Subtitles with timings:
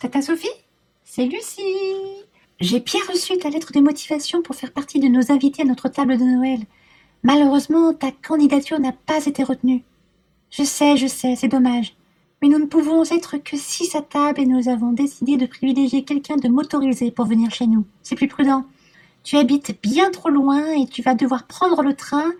[0.00, 0.48] Tata Sophie
[1.04, 1.62] C'est Lucie.
[2.58, 5.90] J'ai bien reçu ta lettre de motivation pour faire partie de nos invités à notre
[5.90, 6.60] table de Noël.
[7.22, 9.84] Malheureusement, ta candidature n'a pas été retenue.
[10.50, 11.96] Je sais, je sais, c'est dommage.
[12.40, 16.02] Mais nous ne pouvons être que six à table et nous avons décidé de privilégier
[16.02, 17.84] quelqu'un de motorisé pour venir chez nous.
[18.02, 18.64] C'est plus prudent.
[19.22, 22.32] Tu habites bien trop loin et tu vas devoir prendre le train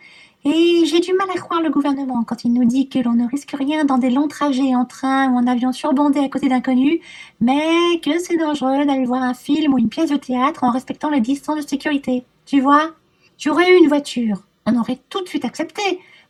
[0.45, 3.29] et j'ai du mal à croire le gouvernement quand il nous dit que l'on ne
[3.29, 7.01] risque rien dans des longs trajets en train ou en avion surbondé à côté d'inconnus,
[7.41, 11.11] mais que c'est dangereux d'aller voir un film ou une pièce de théâtre en respectant
[11.11, 12.25] les distances de sécurité.
[12.47, 12.95] Tu vois
[13.37, 14.43] Tu aurais eu une voiture.
[14.65, 15.83] On aurait tout de suite accepté.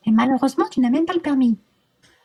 [0.07, 1.57] Mais malheureusement, tu n'as même pas le permis.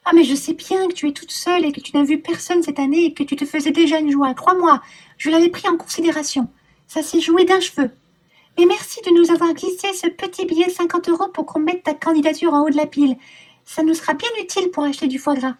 [0.05, 2.19] Ah, mais je sais bien que tu es toute seule et que tu n'as vu
[2.19, 4.33] personne cette année et que tu te faisais déjà une joie.
[4.33, 4.81] Crois-moi,
[5.17, 6.47] je l'avais pris en considération.
[6.87, 7.91] Ça s'est joué d'un cheveu.
[8.57, 11.83] Et merci de nous avoir glissé ce petit billet de 50 euros pour qu'on mette
[11.83, 13.17] ta candidature en haut de la pile.
[13.65, 15.55] Ça nous sera bien utile pour acheter du foie gras.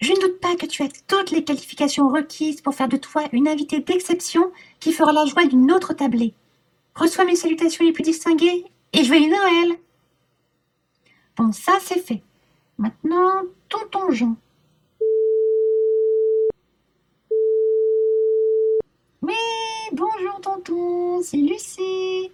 [0.00, 3.22] Je ne doute pas que tu as toutes les qualifications requises pour faire de toi
[3.32, 6.34] une invitée d'exception qui fera la joie d'une autre tablée.
[6.96, 9.78] Reçois mes salutations les plus distinguées et joyeux Noël.
[11.36, 12.22] Bon, ça c'est fait.
[12.78, 14.36] Maintenant, tonton Jean.
[21.22, 22.30] C'est Lucie.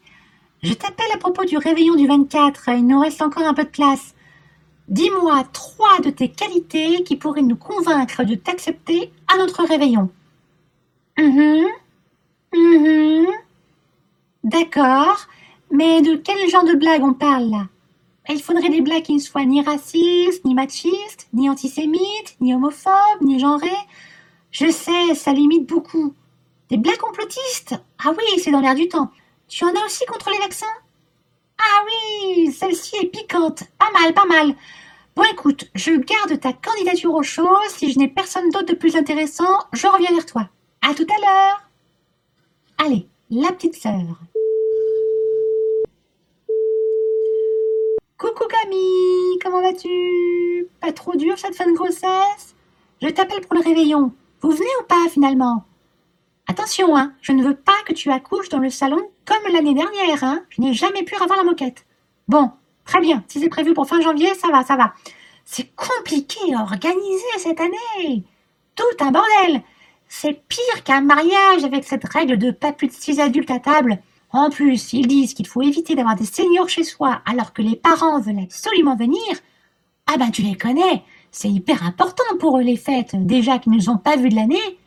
[0.62, 3.68] Je t'appelle à propos du réveillon du 24, il nous reste encore un peu de
[3.68, 4.14] place.
[4.88, 10.10] Dis-moi trois de tes qualités qui pourraient nous convaincre de t'accepter à notre réveillon.
[11.18, 11.66] Hum
[12.52, 13.26] hum.
[14.44, 15.18] D'accord,
[15.70, 17.68] mais de quel genre de blague on parle là?
[18.28, 23.22] Il faudrait des blagues qui ne soient ni racistes, ni machistes, ni antisémites, ni homophobes,
[23.22, 23.68] ni genrées.
[24.52, 26.14] Je sais, ça limite beaucoup.
[26.70, 29.10] Des blagues complotistes Ah oui, c'est dans l'air du temps.
[29.48, 30.66] Tu en as aussi contre les vaccins?
[31.58, 33.64] Ah oui, celle-ci est piquante.
[33.76, 34.54] Pas mal, pas mal.
[35.16, 37.48] Bon écoute, je garde ta candidature au show.
[37.68, 40.48] Si je n'ai personne d'autre de plus intéressant, je reviens vers toi.
[40.88, 41.62] À tout à l'heure.
[42.78, 44.20] Allez, la petite sœur.
[48.16, 50.68] Coucou Camille, comment vas-tu?
[50.80, 52.54] Pas trop dur cette fin de grossesse?
[53.02, 54.12] Je t'appelle pour le réveillon.
[54.40, 55.64] Vous venez ou pas finalement?
[56.50, 60.24] Attention, hein, je ne veux pas que tu accouches dans le salon comme l'année dernière,
[60.24, 60.42] hein.
[60.48, 61.86] Je n'ai jamais pu avoir la moquette.
[62.26, 62.50] Bon,
[62.84, 63.22] très bien.
[63.28, 64.92] Si c'est prévu pour fin janvier, ça va, ça va.
[65.44, 68.24] C'est compliqué à organiser cette année.
[68.74, 69.62] Tout un bordel.
[70.08, 74.00] C'est pire qu'un mariage avec cette règle de pas plus de six adultes à table.
[74.32, 77.76] En plus, ils disent qu'il faut éviter d'avoir des seniors chez soi alors que les
[77.76, 79.22] parents veulent absolument venir.
[80.08, 83.76] Ah ben tu les connais, c'est hyper important pour eux les fêtes, déjà qu'ils ne
[83.76, 84.79] nous ont pas vus de l'année.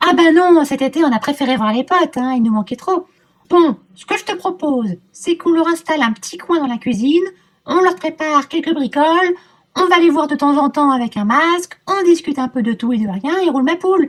[0.00, 2.76] Ah ben non, cet été on a préféré voir les potes, hein, il nous manquait
[2.76, 3.06] trop.
[3.48, 6.78] Bon, ce que je te propose, c'est qu'on leur installe un petit coin dans la
[6.78, 7.24] cuisine,
[7.66, 9.34] on leur prépare quelques bricoles,
[9.76, 12.62] on va les voir de temps en temps avec un masque, on discute un peu
[12.62, 14.08] de tout et de rien et roule ma poule.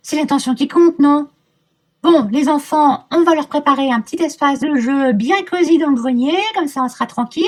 [0.00, 1.28] C'est l'intention qui compte, non?
[2.02, 5.90] Bon, les enfants, on va leur préparer un petit espace de jeu bien cosy dans
[5.90, 7.44] le grenier, comme ça on sera tranquille.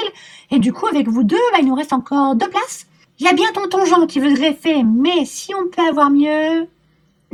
[0.51, 2.87] Et du coup, avec vous deux, bah, il nous reste encore deux places.
[3.19, 6.69] Il y a bien tonton Jean qui veut greffer, mais si on peut avoir mieux,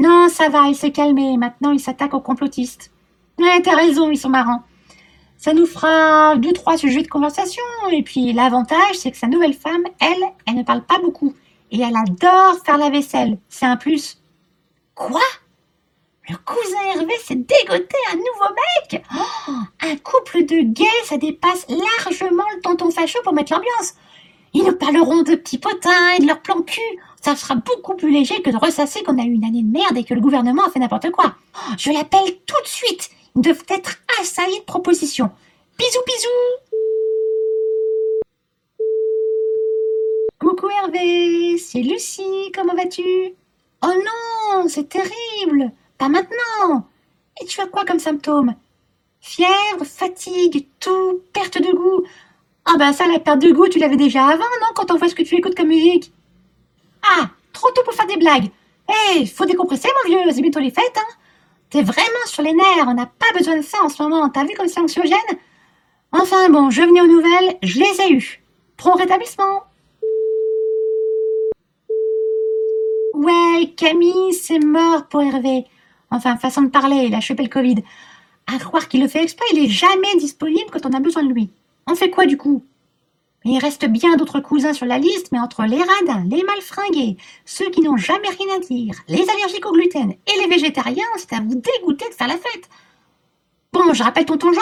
[0.01, 1.37] non, ça va, il s'est calmé.
[1.37, 2.91] Maintenant, il s'attaque aux complotistes.
[3.39, 4.63] Ouais, t'as raison, ils sont marrants.
[5.37, 7.63] Ça nous fera deux, trois sujets de conversation.
[7.93, 11.35] Et puis, l'avantage, c'est que sa nouvelle femme, elle, elle ne parle pas beaucoup.
[11.71, 13.39] Et elle adore faire la vaisselle.
[13.49, 14.21] C'est un plus.
[14.95, 15.21] Quoi?
[16.29, 18.55] Le cousin Hervé s'est dégoté un nouveau
[18.91, 19.03] mec?
[19.15, 23.95] Oh, Un couple de gays, ça dépasse largement le tonton facho pour mettre l'ambiance.
[24.53, 26.81] Ils nous parleront de petits potins et de leur plan cul.
[27.23, 29.97] Ça sera beaucoup plus léger que de ressasser qu'on a eu une année de merde
[29.97, 31.35] et que le gouvernement a fait n'importe quoi.
[31.79, 33.11] Je l'appelle tout de suite.
[33.37, 35.31] Ils doivent être assaillis de propositions.
[35.79, 36.81] Bisous, bisous.
[40.41, 43.35] Coucou Hervé, c'est Lucie, comment vas-tu?
[43.83, 45.71] Oh non, c'est terrible.
[45.99, 46.89] Pas maintenant.
[47.41, 48.55] Et tu as quoi comme symptômes?
[49.21, 52.03] Fièvre, fatigue, tout, perte de goût.
[52.67, 55.09] Ah ben ça, la perte de goût, tu l'avais déjà avant, non Quand on voit
[55.09, 56.13] ce que tu écoutes comme musique?
[57.03, 58.51] Ah, trop tôt pour faire des blagues.
[59.17, 61.15] Eh, faut décompresser, mon vieux, c'est bientôt les fêtes, hein.
[61.71, 64.29] T'es vraiment sur les nerfs, on n'a pas besoin de ça en ce moment.
[64.29, 65.17] T'as vu comme c'est anxiogène?
[66.13, 68.43] Enfin bon, je venais aux nouvelles, je les ai eues.
[68.77, 69.63] Prompt rétablissement.
[73.15, 75.67] Ouais, Camille, c'est mort pour Hervé.
[76.11, 77.85] Enfin, façon de parler, il a chopé le Covid.
[78.53, 81.33] À croire qu'il le fait exprès, il est jamais disponible quand on a besoin de
[81.33, 81.51] lui.
[81.91, 82.65] On fait quoi du coup?
[83.45, 87.69] Il reste bien d'autres cousins sur la liste, mais entre les radins, les malfringués, ceux
[87.71, 91.41] qui n'ont jamais rien à dire, les allergiques au gluten et les végétariens, c'est à
[91.41, 92.69] vous dégoûter de faire la fête.
[93.73, 94.61] Bon, je rappelle tonton Jean.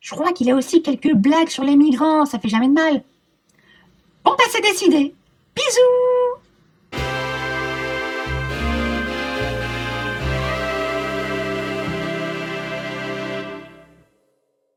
[0.00, 3.04] Je crois qu'il a aussi quelques blagues sur les migrants, ça fait jamais de mal.
[4.24, 5.14] Bon, bah c'est décidé.
[5.54, 6.41] Bisous